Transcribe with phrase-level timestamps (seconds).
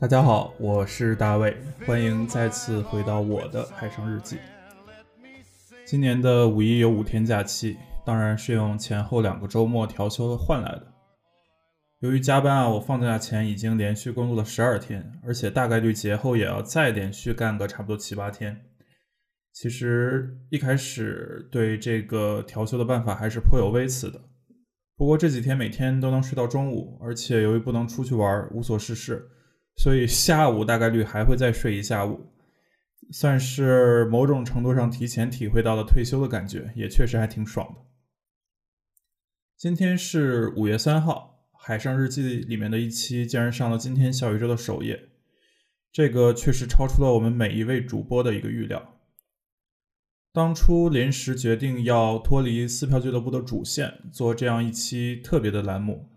[0.00, 4.38] 大家好，我是大卫，欢迎再次回到我的海上日记。
[5.84, 7.76] 今年的五一有五天假期，
[8.06, 10.86] 当然是用前后两个周末调休换来的。
[11.98, 18.56] 由于加班啊，我放假前已经连续工作了十二天，而且大概率节后也要再连续干个差不多七八天。
[19.52, 24.20] 其实一开始对这个调休的办法还是颇有微词的，
[24.96, 29.28] 不过这几天每天都能睡到中午，而且由于不能出去玩，无所事事。
[29.78, 32.26] 所以下午大概率还会再睡一下午，
[33.12, 37.80] 算是某种程度上提前体会到了退休的感觉，也确实还挺爽的。
[39.56, 45.10] 今天是五月三号，《海上日记》里面的一期竟然上了今天小宇宙的首页，
[45.92, 48.96] 这个确实超出了我们每一位主播的一个预料。
[50.32, 56.08] 当初临时决定要脱离撕票俱乐部的主线，做这样一期特别的栏目，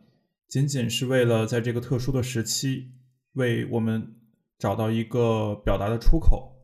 [0.48, 2.94] 仅仅是为了在这个特殊的时期。
[3.34, 4.16] 为我们
[4.58, 6.56] 找到一个表达的出口，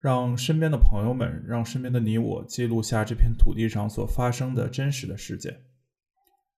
[0.00, 5.62] 让身边的朋友们，让身边的你我记录下这片土地上所发生的真实的事件。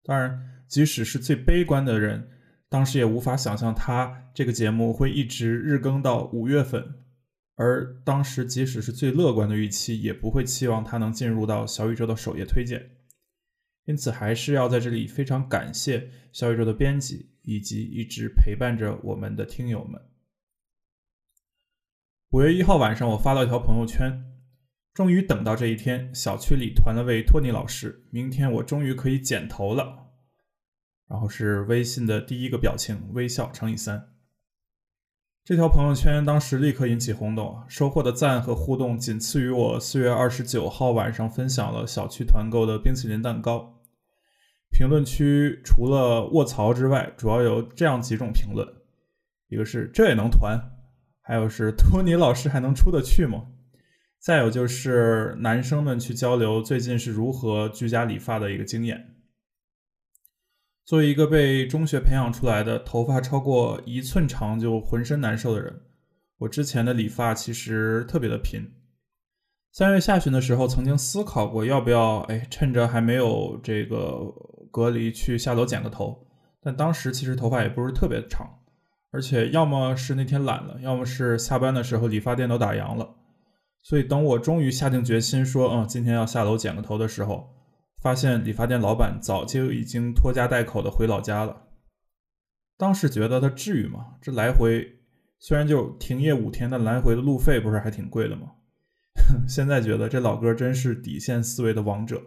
[0.05, 2.29] 当然，即使是最悲观的人，
[2.69, 6.97] 当时也无法想象他这个节目会一直日更到五月份。
[7.55, 12.91] 而当时，即使是最乐观的预期，也不会期望他能进入到小宇宙的首页推荐。
[13.85, 17.32] 因此，还是要在这里非常感谢小宇宙的编辑。
[17.43, 20.01] 以及一直陪伴着我们的听友们。
[22.31, 24.25] 五月一号晚上，我发了一条朋友圈，
[24.95, 30.11] 终于等到这一天，小区里团了位托尼老师，明天我终于可以剪头了。
[31.09, 34.09] 然后是微信的第一个表情，微笑乘以三。
[35.45, 43.82] 这条朋友圈当时立刻引起轰动，收获的赞和互动仅次于我四月二十九号晚上分享了小区团购的冰淇淋蛋糕。
[44.73, 48.67] 评论区除了卧槽之外，主要有这样几种评论：
[49.49, 50.59] 一个是这也能团，
[51.21, 53.49] 还有是托尼老师还能出得去吗？
[54.19, 59.17] 再有就是男生们去交流最近是如何居家理发的一个经验。
[60.87, 65.83] 作为一个被中学培养出来的头发超过一寸长就浑身难受的人，
[66.39, 68.63] 我之前的理发其实特别的频。
[69.71, 74.33] 三月下旬的时候，曾经思考过要不要，哎，趁着还没有这个。
[74.73, 76.27] 隔离去下楼剪个头，
[76.61, 78.59] 但当时其实头发也不是特别长，
[79.13, 83.15] 而且要么是那天懒了，要么是下班的时候理发店都打烊了。
[83.83, 87.55] 所以等我终于下定决心说，嗯，今天要下楼剪个头的时候，
[88.01, 91.65] 发现理发店老板早就已经拖家带口的回老家了。
[92.79, 94.15] 当时觉得他至于吗？
[94.21, 94.99] 这来回
[95.39, 98.53] 虽然就停业五天，但来回的路费不是还挺贵的吗？
[99.47, 102.23] 现在觉得这老哥真是底线思维的王者。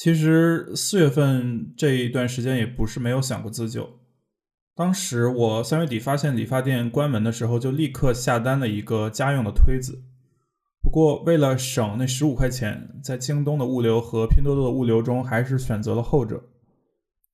[0.00, 3.98] 其实四月份这一段时间也不是没有想过自救。
[4.74, 10.02] 当时我三月底发现理发店关门的时候，就立刻下单了一个家用的推子。
[10.82, 16.42] 不过为了省那十五块钱，在京东的物流和拼多多的物流中，还是选择了后者。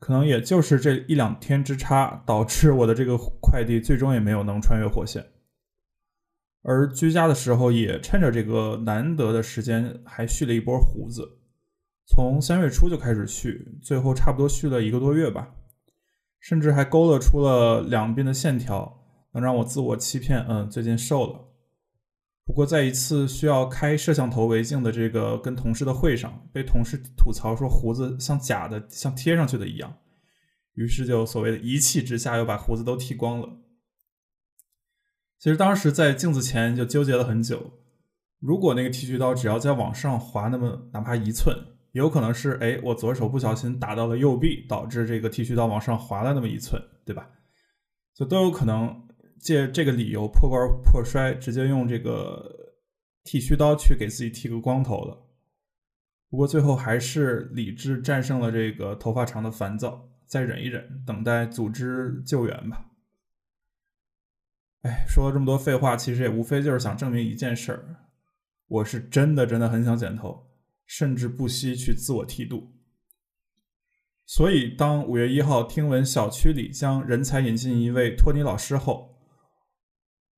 [0.00, 5.24] 可能也就是这一两天之差，导致我的这个快递最终也没有能穿越火线。
[6.64, 11.35] 而居家的时候，也趁着这个难得的时间，还蓄了一波胡子。
[12.08, 15.54] 从三月初就开始续，最后差不多续了一个多月吧，
[16.38, 19.02] 甚至还勾勒出了两边的线条，
[19.32, 21.48] 能让我自我欺骗，嗯，最近瘦了。
[22.44, 29.98] 不过在一次需要开摄像头为镜的这个跟同事的会上，被同事吐槽说胡子像假的，像贴上去的一样，
[30.74, 33.58] 于是就所谓的一气之下又把胡子都剃光了。
[35.40, 37.72] 其实当时在镜子前就纠结了很久，
[38.38, 41.75] 如果那个剃须刀只要再往上滑那么哪怕一寸。
[41.96, 47.30] 有可能是哎，我左手不小心打到了右臂，导致这个剃须刀往上滑了那么一寸，对吧？
[48.14, 49.08] 就都有可能
[49.38, 52.74] 借这个理由破罐破摔，直接用这个
[53.24, 55.26] 剃须刀去给自己剃个光头了。
[56.28, 62.90] 不过最后还是理智战胜了这个头发长的烦躁，再忍一忍，等待组织救援吧。
[64.82, 67.96] 哎，说了这么多废话，其实也无非就是想证明一件事儿：
[68.66, 70.46] 我是真的真的很想剪头。
[70.86, 72.72] 甚至不惜去自我剃度。
[74.24, 79.16] 所以，当五月一号听闻小区里将人才引进一位托尼老师后，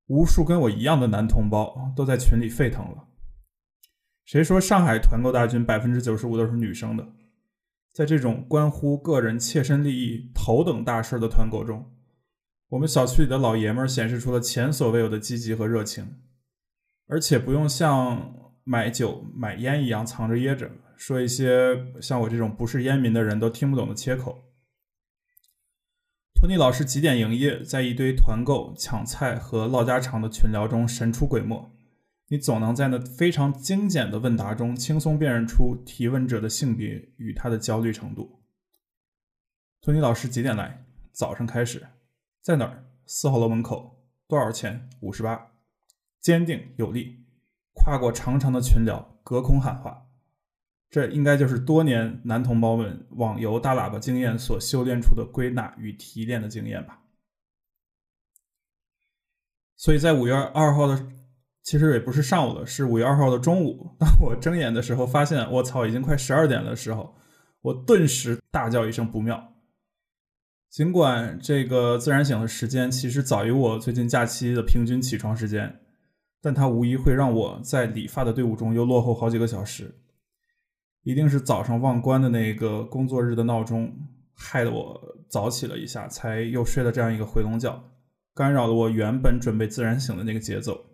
[0.07, 3.07] 无数跟我一样的男同胞都在群里沸腾了。
[4.25, 7.13] 谁说上海团购大军百分之九十五都是女生的？
[7.91, 11.91] 在这种关乎个人切身利益、头等大事的团购中，
[12.69, 16.19] 我们小区里的老爷们显示出了前所未有的积极和热情，
[17.07, 20.69] 而且不用像买酒、买烟一样藏着掖着。
[20.95, 24.43] 说一些像我这种不是烟民的人都听不懂的切口。
[26.35, 31.71] 托尼老师几点营业，在一堆团购、抢菜和唠家常的群聊中神出鬼没，
[32.27, 38.43] 你总能在那非常精简的问答中轻松辨认出提问者的性别与他的焦虑程度。
[39.81, 40.85] 托尼老师几点来？
[41.11, 41.87] 早上开始，
[42.39, 42.85] 在哪儿？
[43.07, 44.05] 四号楼门口。
[44.27, 44.87] 多少钱？
[44.99, 45.53] 五十八。
[46.21, 47.25] 坚定有力，
[47.73, 50.05] 跨过长长的群聊，隔空喊话。
[50.89, 56.99] 这应该就是多年男同胞们网游大喇叭经验所修炼出的归纳与提炼的经验吧。
[59.75, 61.07] 所以在五月二号的，
[61.61, 63.95] 其实也不是上午了，是五月二号的中午。
[63.99, 67.15] 当我睁眼的时候，发现我操，已经快十二点的时候，
[67.61, 69.53] 我顿时大叫一声不妙。
[70.69, 75.79] 尽管这个自然醒的时间其实早于我最近假期的平均起床时间，
[76.41, 79.95] 但它无疑会让我在理发的队伍中又落后好几个小时。
[81.03, 83.91] 一定是早上忘关的那个工作日的闹钟，
[84.33, 87.81] 害得我早起了一下，才又睡了这样一个回笼觉，
[88.35, 90.85] 干扰了我原本准备自然醒的那个节奏。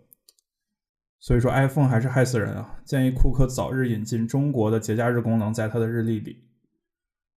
[1.18, 2.78] 所以说，iPhone 还是害死人啊！
[2.84, 6.44] 建议库克早日引进中国的节假日功能，在它的日历里，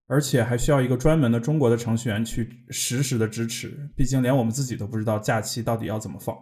[0.05, 6.37] 而且还需要一个专门的中国的程序员去实时的支持，毕竟连我们自己都不知道假期到底要怎么放。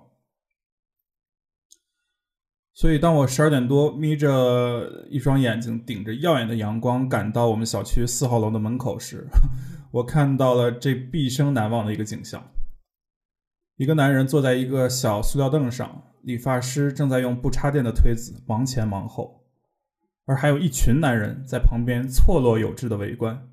[2.79, 9.25] 所以，当我十二点多眯着一双眼睛，顶着耀眼的阳光赶到我们小区四号楼的门口时，
[9.89, 12.51] 我看到了这毕生难忘的一个景象：
[13.77, 19.43] 一个男人坐在一个小塑料凳上，理发师正在用不插电的推子忙前忙后，
[20.27, 23.49] 而还有一群男人在旁边错落有致的围观，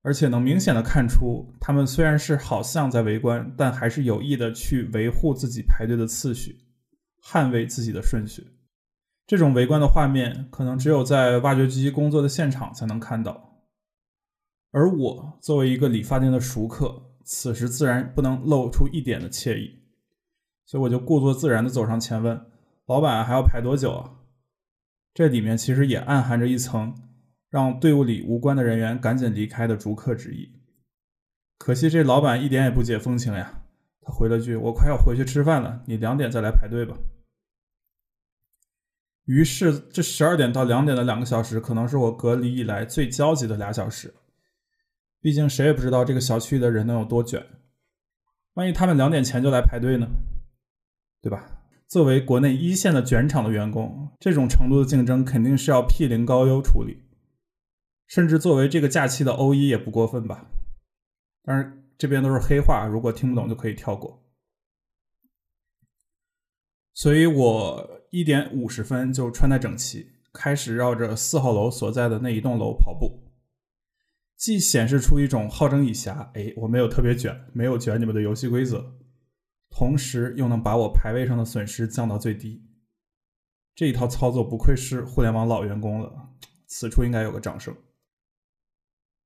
[0.00, 6.63] 而且能明显的看出，他们虽然是好像在围观，但还是有意的去维护自己排队的次序。
[7.24, 8.46] 捍卫自己的顺序，
[9.26, 13.62] 这种围观的画面可能只有在挖掘机工作的现场才能看到。
[14.70, 19.78] 而我作为一个理发店的熟客，此时自然不能露出一点的惬意，
[20.66, 22.44] 所以我就故作自然的走上前问
[22.86, 24.10] ：“老板还要排多久啊？”
[25.14, 26.94] 这里面其实也暗含着一层
[27.48, 30.50] 让队伍里无关的人员赶紧离开的逐客之意。
[31.56, 33.62] 可惜这老板一点也不解风情呀，
[34.02, 36.96] 他回了句：“我快要回去吃饭了，你两点再来排队吧。”
[39.24, 44.14] 于是，这十二点到两点的两个小时，可能是我隔离以来最焦急的俩小时。
[45.20, 47.46] 毕竟，谁也不知道这个小区的人能有多卷。
[48.54, 50.06] 万一他们两点前就来排队呢？
[51.22, 51.62] 对吧？
[51.88, 57.02] 作为国内一线的卷厂的员工，这种程度的竞争肯定是要 P 零高优处理。
[58.06, 60.50] 甚至作为这个假期的 O 一也不过分吧？
[61.42, 64.22] 当然，这边都是黑话，如果听不懂就可以跳过。
[66.92, 73.24] 所以我一点五十分就穿戴整齐，开始绕着四号楼所在的那一栋楼跑步，
[74.36, 78.94] 既显示出一种好整以暇，哎，我没有特别卷，没有卷你们的游戏规则，
[79.68, 82.62] 同时又能把我排位上的损失降到最低。
[83.74, 86.12] 这一套操作不愧是互联网老员工了，
[86.68, 87.74] 此处应该有个掌声。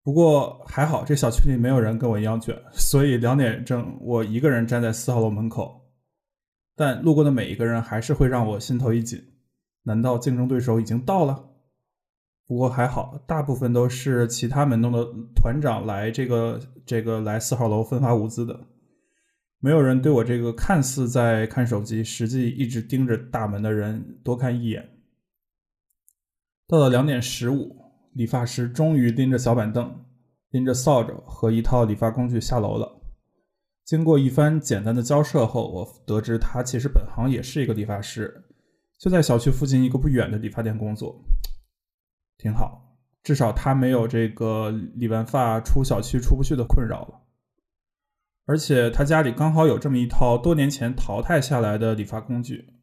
[0.03, 5.78] 不过还好，这小区里没有人跟我一样卷，所以两点正我一个人站在四号楼门口。
[6.79, 9.21] 但路过的每一个人还是会让我心头一紧，
[9.83, 11.51] 难道竞争对手已经到了？
[12.47, 15.05] 不过还好，大部分都是其他门洞的
[15.35, 18.69] 团长来这个这个来四号楼分发物资的，
[19.59, 24.89] 没有人对我这个看似在看手机，实际一直盯着大门的人多看一眼。
[26.69, 27.77] 到了两点十五，
[28.13, 30.05] 理发师终于拎着小板凳、
[30.51, 32.98] 拎着扫帚和一套理发工具下楼了。
[33.89, 38.45] 经过一番简单的交涉后，我得知他其实本行也是一个理发师，
[38.99, 41.25] 就在小区附近一个不远的理发店工作，
[42.37, 47.23] 挺好，至少他没有这个理完发出小区出不去的困扰了。
[48.45, 52.75] 而且他家里刚好有这么一套多年前淘汰下来的理发工具，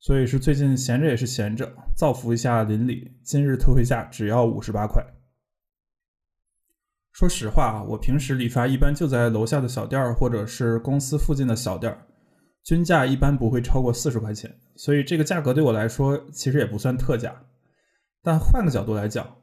[0.00, 3.18] 所以是最近闲着也是闲着，造福一下邻里。
[3.22, 5.04] 今日特惠价只要五十八块。
[7.12, 12.06] 说实话啊，我平时理发一般就在楼下的小店儿，或者是公司附近的小店儿，
[12.64, 17.34] 均价一般不会超过四十块钱，所以这个价格对我来说其实也不算特价。
[18.22, 19.36] 但换个角度来讲，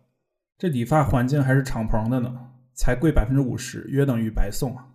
[0.58, 2.34] 这理发环境还是敞篷的呢，
[2.74, 4.88] 才贵百分之五十，约等于白送啊。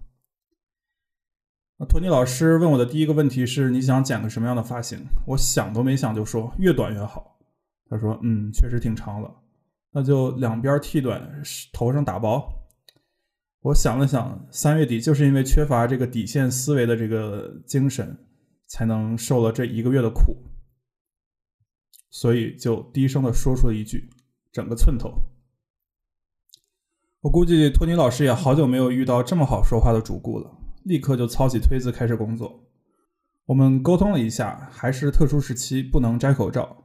[1.78, 5.07] 那托尼老师问我的第一个问题是：你想剪个什么样的发型？
[5.26, 7.38] 我想都没想就说越短越好。
[7.88, 9.31] 他说：“嗯，确实挺长了，
[9.93, 12.43] 那就两边剃短，头上打薄。”
[13.64, 18.14] 我想了想，三月底就是因为缺乏这个底线思维的这个精神，
[18.66, 20.37] 才能受了这一个月的苦，
[22.11, 24.11] 所以就低声的说出了一句
[24.52, 25.14] ：“整个寸头。”
[27.23, 30.59] 我估计托尼老师也好久没有遇到这么好说话的主顾了。
[30.83, 32.68] 立刻就操起推子开始工作。
[33.47, 36.85] 我们沟通了一下，还是特殊时期不能摘口罩，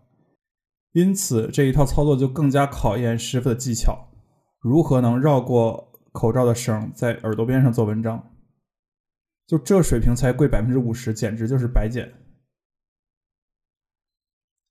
[0.94, 4.08] 因此这一套操作就更加考验师傅的技巧，
[4.62, 5.89] 如何能绕过
[6.20, 8.36] 口罩的绳，在耳朵边上做文章。
[9.48, 12.12] 就这水平才贵百分之五十，简直就是白捡。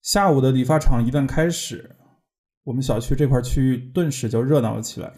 [0.03, 1.97] 下午的理发厂一旦开始，
[2.65, 5.11] 我们小区这块区域顿时就热闹了起来。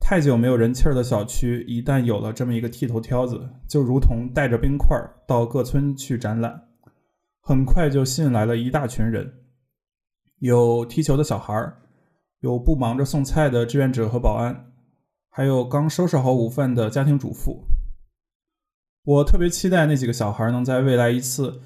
[0.00, 4.88] 太久没有人气儿的小区，一旦有了这么一个剃头挑子，就如同带着冰块
[5.28, 6.68] 到各村去展览，
[7.42, 9.32] 很快就吸引来了一大群人。
[10.40, 11.72] 有踢球的小孩，
[12.40, 14.72] 有不忙着送菜的志愿者和保安，
[15.36, 17.66] 还有刚收拾好午饭的家庭主妇。
[19.02, 21.60] 我特别期待那几个小孩能在未来一次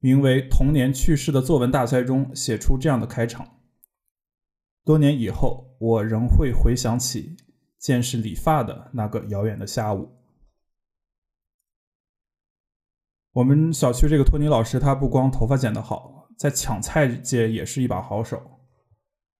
[0.00, 3.62] 名为“童年趣事”的作文大赛中写出这样的开场。
[4.84, 7.38] 多年以后，我仍会回想起。
[7.78, 10.10] 见识理发的那个遥远的下午，
[13.32, 18.53] 我们小区这个托尼老师，他不光头发剪得好，在抢菜界也是一把好手。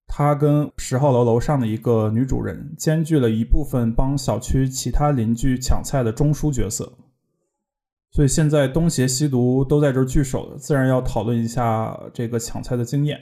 [0.07, 6.97] 他跟十号楼楼上的一个女主人，兼具了一部分帮小区其他邻居抢菜的中枢角色。
[8.11, 13.19] 所以现在东邪西毒都在这儿聚首，自然要讨论一下这个抢菜的经验。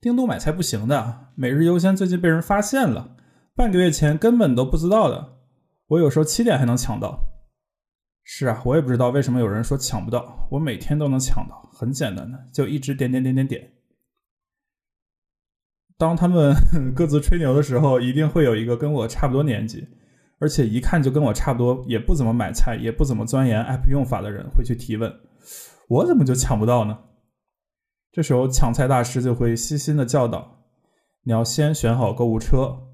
[0.00, 3.16] 叮咚买菜不行的，每日优先最近被人发现了。
[3.54, 5.38] 半个月前根本都不知道的，
[5.86, 7.18] 我有时候七点还能抢到。
[8.22, 13.72] 是啊，我也不知道为什么有人说抢不到，我每天都能抢到，很简单的，就一直点点点点点。
[15.98, 16.54] 当他们
[16.94, 19.86] 各自吹牛的时候，一定会有一个跟我差不多年纪，
[20.38, 25.12] 而且一看就跟我差不多，也不怎么买菜，也不怎么钻研 app 用法的人会去提问：
[25.88, 26.96] 我怎么就抢不到呢？
[28.12, 30.64] 这时候抢菜大师就会细心的教导：
[31.24, 32.84] 你要先选好购物车。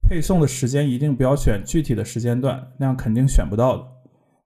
[0.00, 3.84] 配送的时间一定不要选具体的时间段，那样肯定选不到的。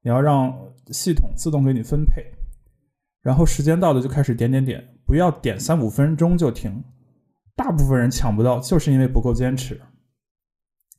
[0.03, 0.53] 你要让
[0.89, 2.25] 系统自动给你分配，
[3.23, 6.83] 然后时间到了就开始点点点，不要点三五分钟就停。
[7.55, 9.81] 大部分人抢不到，就是因为不够坚持。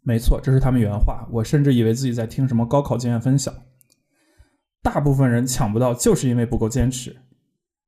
[0.01, 1.27] 没错，这是他们原话。
[1.31, 3.53] 我甚至以为自己在听什么高考经验分享。
[4.81, 7.15] 大部分人抢不到，就是因为不够坚持。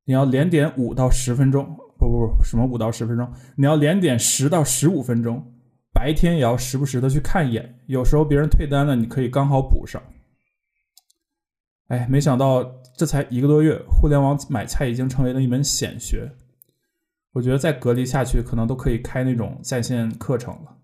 [0.04, 3.30] 你要连点五到十分钟，不不不，什么五到十分钟？
[3.56, 5.52] 你要连点十到十五分钟。
[5.92, 10.02] 白天也要时不时的去看一眼，有时候别人退单了，你可以刚好补上。
[11.88, 12.64] 哎，没想到
[12.96, 16.30] 这才一个多月，互联网买菜已经成为了一门显学。
[17.36, 20.78] 我觉得再隔离下去，可能都可以开那种在线课程了。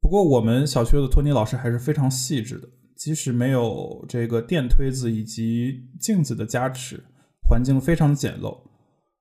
[0.00, 7.02] 不过我们小区的托尼老师还是非常细致的，即使没有这个电推子以及镜子的加持，
[7.48, 8.56] 环境非常简陋，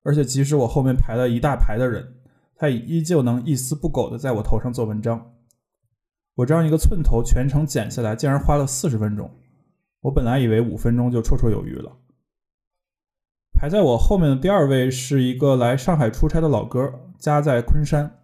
[0.03, 2.13] 而且即使我后面排了一大排的人。
[2.59, 5.33] 他也依旧能一丝不苟的在我头上做文章。
[6.36, 9.31] 我这样一个寸头全程剪下来，竟然花了四十分钟。
[10.01, 11.91] 我本来以为五分钟就绰绰有余了。
[13.58, 18.20] 排在我后面的第二位是一个来上海出差的老哥，家在昆山。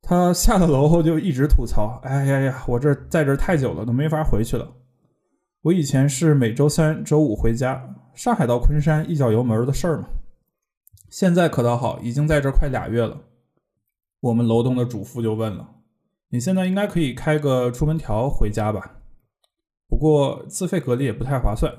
[0.00, 4.72] 他下了楼后就一直吐槽：“哎呀呀，我这在这太久了，都没法回去了。
[5.60, 10.08] 我以前是每周三、周五回家，上海到昆山一脚油门的事儿嘛。”
[11.10, 13.20] 现在可倒好，已经在这快俩月了。
[14.20, 15.74] 我们楼栋的主妇就问了
[16.30, 18.96] ：“你现在应该可以开个出门条回家吧？
[19.86, 21.70] 不过自费隔离也不太划算。”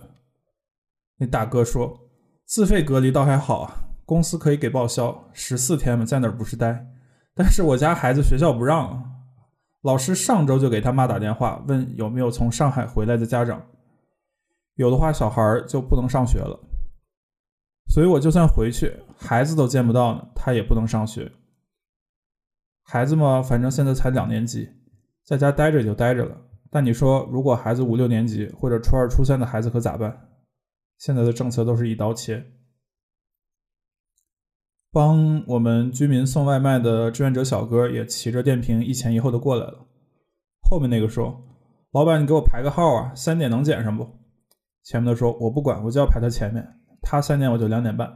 [1.18, 2.07] 那大哥说
[2.48, 6.88] ：“自费隔离倒还好啊，公司可以给报销，十四天嘛，在哪儿不是待？
[7.36, 9.22] 但是我家孩子学校不让，
[9.82, 13.62] 老师上周就给他妈打电话问有没有从上海回来的家长，
[14.76, 16.58] 有的话小孩就不能上学了。”
[17.92, 21.30] 所以我就算回去，孩子都见不到呢，他也不能上学。
[22.82, 24.70] 孩子嘛，反正现在才两年级，
[25.26, 26.38] 在家待着也就待着了。
[26.72, 30.18] 但你说，如果孩子五六年级或者初二、初三的孩子可咋办？
[30.98, 32.46] 现在的政策都是一刀切。
[34.92, 39.86] 帮我们居民送外卖的志愿者小哥也骑着电瓶一前一后的过来了。
[40.62, 41.44] 后面那个说
[41.92, 44.10] ：“老板，你给我排个号啊，三点能捡上不？”
[44.84, 46.66] 前面的说：“我不管，我就要排他前面。”
[47.02, 48.08] 他三点，我就两点半。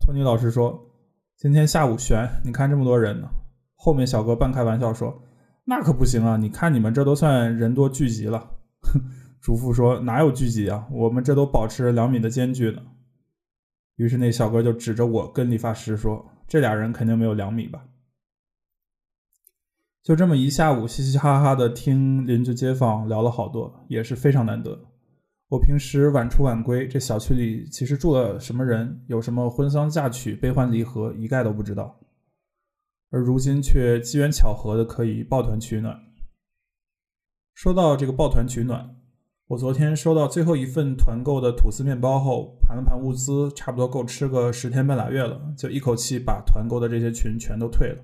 [0.00, 0.90] 托尼老师说
[1.38, 3.28] ：“今天下午悬，你看这么多人呢。
[3.76, 5.22] 后面小哥半开玩笑说
[5.64, 8.50] ：“那可不行啊，你看你们这都算人多聚集了。
[8.82, 9.00] ”哼
[9.46, 12.82] 嘱咐说：“哪有聚集啊，我们这都保持着两米的间距呢。”
[13.94, 17.86] 于是那小哥就指着我跟理发师说：“这俩人肯定没有两米吧？”
[20.02, 24.76] 就这么一下午，嘻嘻哈哈的听邻居街坊聊了好多，也是非常难得。
[25.46, 32.00] 我平时晚出晚归，这小区里其实住了什么人，有什么婚丧嫁娶、悲欢离合，一概都不知道。
[33.10, 35.96] 而如今却机缘巧合的可以抱团取暖。
[37.54, 38.96] 说到这个抱团取暖。
[39.48, 48.02] 我昨天收到最后一份团购的吐司面包后，盘了盘物资，差不多够吃个十天半拉月了，就一口气把团购的这些群全都退了。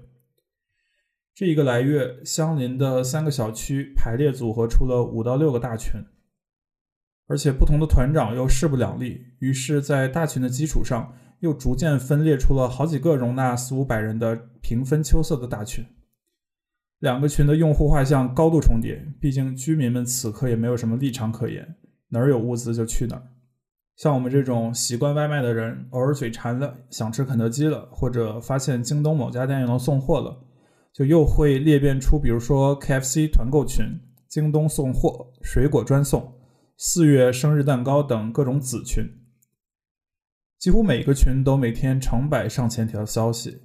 [1.35, 6.01] 这一个来月，相邻的三个小区排列组合出了五到六个大群，
[7.27, 15.85] 而且不同的团长又势不两立，于是，在大群的基础上，又逐渐分裂出了好几个容纳四五百人的平分秋色的大群。
[17.03, 21.75] 两个群的用户画像高度重叠，毕竟居民们此刻也没有什么立场可言，
[22.11, 23.25] 哪儿有物资就去哪儿。
[23.97, 30.45] 像我们这种习惯外卖的人，偶尔嘴馋了，想吃肯德基了，或者发现京东某家店又能送货了，
[30.93, 33.85] 就又会裂变出，比如说 KFC 团购群、
[34.29, 36.33] 京东送货、水果专送、
[36.77, 39.05] 四月生日蛋糕等各种子群。
[40.57, 43.63] 几乎每个群都每天成百上千条消息。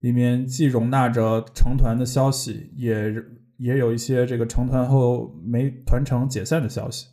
[0.00, 3.14] 里面既容纳着成团的消息，也
[3.56, 7.06] 也有一些这个成团后没团成解散的消息，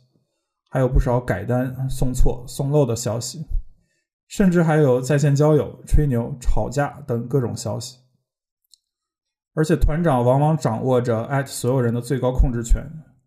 [0.70, 3.44] 还有不少改单、送错、送漏的消息，
[4.28, 7.98] 甚至还有在线交友、吹牛、吵架等各种消息。
[9.54, 12.82] 而且团长往往掌握着艾特所有人的最高控制权。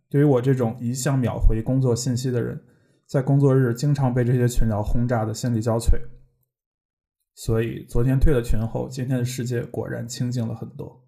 [0.10, 2.60] 对于我这种一向秒回工作信息的人，
[3.08, 6.00] 在工作日经常被这些群聊轰炸的心力交瘁。
[7.40, 11.02] 所以昨天退了群后，今天的世界果然清静了很多。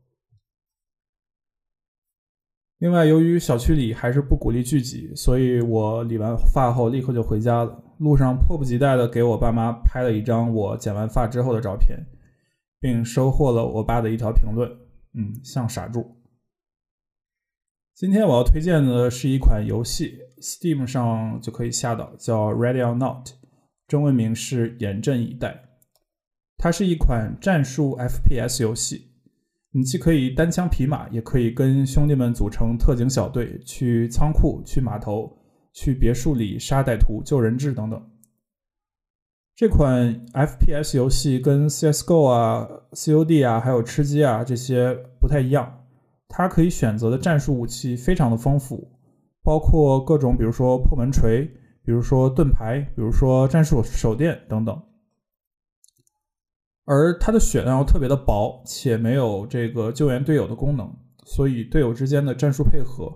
[2.78, 7.84] 另外，由于小区里还是不鼓励聚集，所以我理完发后立刻就回家了。
[7.98, 12.00] 路上迫不及待的给我爸妈拍了一张我剪完发之后的照片，
[12.80, 14.72] 并收获了我爸的一条评论
[15.14, 16.16] ：“嗯，像傻柱。”
[17.94, 23.28] 今天我要推荐的是一款游戏，Steam 上就可以下到，叫《Ready or Not》，
[23.86, 25.68] 中文名是“严阵以待”。
[26.64, 29.08] 它是一款战术 FPS 游戏，
[29.72, 35.36] 你既可以单枪匹马，也可以跟兄弟们组成特警小队，去仓库、去码头、
[35.74, 38.00] 去别墅里杀歹徒、救人质等等。
[39.56, 45.84] 这款 FPS 游戏跟 CS:GO 啊、COD 啊，还有吃鸡啊这些不太一样，
[46.28, 48.88] 它可以选择的战术武器非常的丰富，
[49.42, 51.44] 包括各种，比如说破门锤，
[51.84, 54.80] 比如说盾牌，比如说战术手电等等。
[56.86, 60.92] 而它的血量又特别的薄，且没有这个救援队友的功能，
[61.26, 63.12] 所以队友之间的战术配合、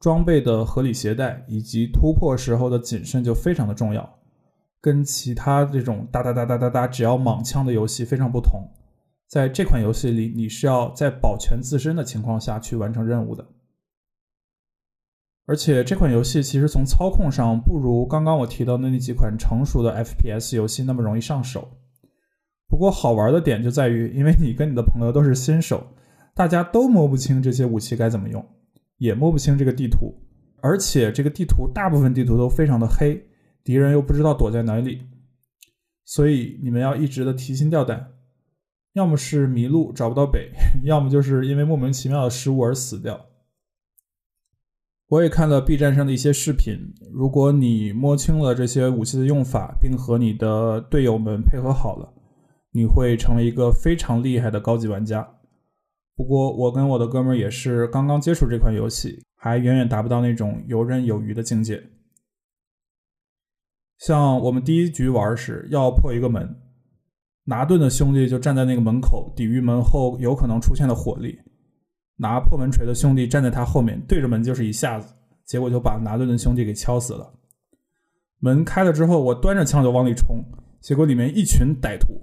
[0.00, 4.18] 装备的合理携带以及突破时候的谨慎就非常的重要。
[4.80, 8.68] 跟其他这种哒哒哒哒哒哒只要莽枪的游戏非常不同，
[9.26, 13.46] 在这款游戏里，你是要在保全自身的情况下去完成任务的。
[15.46, 21.68] 而且这款游戏其实从操控上不如刚刚我提到的那几款成熟的 FPS 游戏那么容易上手。
[22.74, 25.86] 不过好玩的点就在于，因为你跟你的朋友都是新手，
[26.34, 28.44] 大家都摸不清这些武器该怎么用，
[28.98, 30.12] 也摸不清这个地图，
[30.60, 33.28] 而且这个地图大部分地图都非常的黑，
[33.62, 35.02] 敌人又不知道躲在哪里，
[36.04, 38.08] 所以你们要一直的提心吊胆，
[38.94, 40.50] 要么是迷路找不到北，
[40.82, 43.26] 要么就是因为莫名其妙的失误而死掉。
[45.06, 52.13] 我也看了 B 站上的一些视频，如果你摸清了这些武器的用法，并和你的队友们配合好了。
[52.76, 55.26] 你会成为一个非常厉害的高级玩家。
[56.16, 61.80] 不过，我跟我的哥们儿也是刚刚接触这款游戏，还远远达不到那种游刃有余的境界。
[63.98, 66.52] 像我们第一局玩时要破一个门，
[67.44, 71.38] 拿盾的兄弟就站在那个门口抵御门后有可能出现的火力，
[72.16, 77.32] 拿破门锤的兄弟站在他后面对着门就是一下子，结果就把拿盾的兄弟给敲死了。
[78.40, 80.44] 门开了之后，我端着枪就往里冲，
[80.80, 82.20] 结果里面一群歹徒。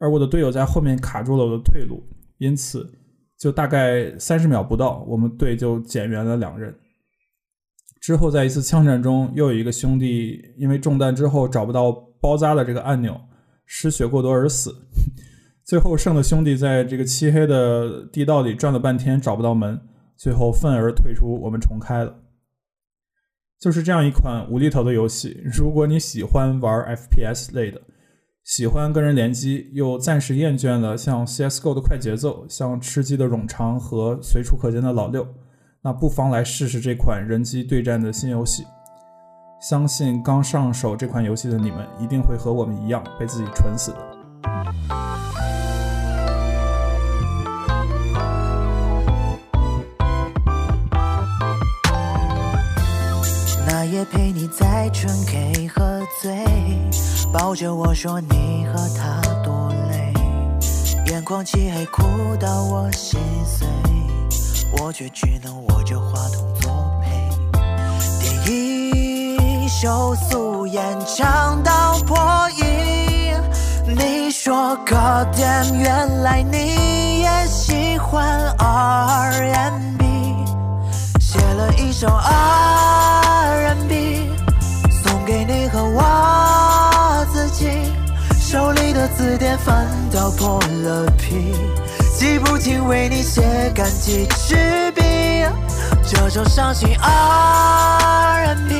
[0.00, 2.02] 而我的队友在后面卡住了我的退路，
[2.38, 2.90] 因此
[3.38, 6.74] 就大概三十秒不到，我们队就减员了两人。
[8.00, 13.20] 之后在一次枪战中，又有一个兄弟因为中弹之后找不到包扎的这个按钮，
[13.66, 14.74] 失血过多而死。
[15.66, 19.78] 最后剩的兄弟在这个漆黑的地道里转了半天找不到门，
[20.16, 22.22] 最后愤而退出，我们重开了。
[23.60, 27.82] 就是这样一款无厘头的游戏，如果你喜欢玩 FPS 类的。
[28.44, 35.26] 喜欢跟人联机，又暂时厌倦了像 CS:GO 的快节奏、像吃鸡的冗长和随处可见的老六，
[35.82, 38.66] 那不妨来试试这款人机对战的新游戏。
[39.60, 44.19] 相信刚上手这款游戏的你们，一定会和我们一样被自己蠢死的。
[54.04, 56.44] 陪你在纯 K 喝醉，
[57.32, 60.12] 抱着我说你和他多累，
[61.06, 62.02] 眼眶漆黑哭
[62.38, 63.66] 到我心碎，
[64.78, 66.70] 我却只能握着话筒作
[67.02, 67.30] 陪。
[68.44, 68.90] 第
[69.64, 72.18] 一首素颜唱到破
[72.56, 73.34] 音，
[73.86, 80.04] 你说 God damn，原来你也喜欢 R&B，
[81.20, 83.79] 写了一首 R&B，
[87.60, 87.68] 我自己。
[88.40, 91.54] 手里的字典翻到破了皮，
[92.16, 95.02] 记不清为你写干几支笔。
[96.06, 98.72] 这首伤心 R&B，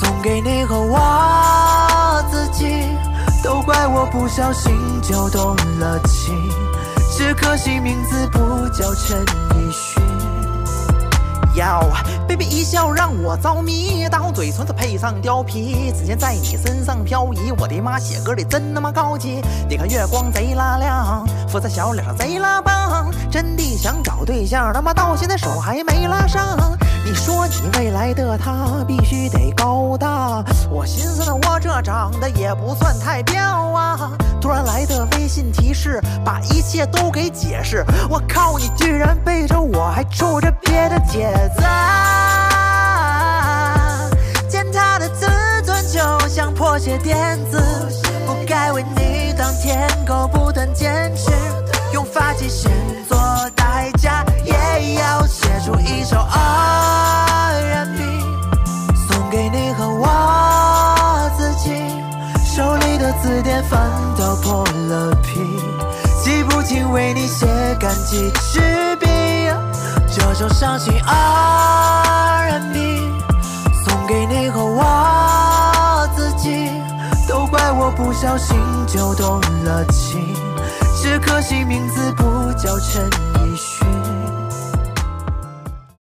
[0.00, 2.84] 送给你和我自己。
[3.42, 6.36] 都怪我不小心就动了情，
[7.16, 10.09] 只可惜名字不叫陈奕迅。
[11.60, 11.92] 哟
[12.26, 17.52] ，baby 一笑让我着迷，大红嘴唇子配上貂皮，指尖在你身上漂移。
[17.58, 19.42] 我的妈，写歌的真他妈高级！
[19.68, 26.56] 你看月光贼拉亮，肤色小脸上贼拉棒，真的想找对象，他妈到现在手还没拉上。
[27.04, 34.12] 你说你未来的他必须得高大，我寻思呢，我这长得也不算太彪啊。
[34.40, 37.84] 突然来的微信提示，把一切都给解释。
[38.08, 42.98] 我靠，你居然背着我还处着别的帖子啊！
[44.48, 45.26] 践踏的自
[45.64, 47.60] 尊就像破鞋垫子，
[49.60, 51.30] 舔狗不断坚持，
[51.92, 52.72] 用发际线
[53.06, 53.18] 做
[53.54, 58.02] 代价，也要写出一首 R&B，
[59.06, 61.74] 送给你和我自己。
[62.42, 63.78] 手里的字典翻
[64.18, 65.38] 到破了皮，
[66.24, 67.46] 记不清为你写
[67.78, 69.06] 干几支笔。
[70.10, 72.78] 这首伤心 R&B，
[77.96, 80.34] 不小心就动了情，
[81.02, 83.08] 只可惜名字不叫陈